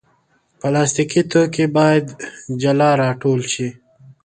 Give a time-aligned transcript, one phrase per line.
[0.59, 2.05] پلاستيکي توکي باید
[2.61, 3.69] جلا راټول شي.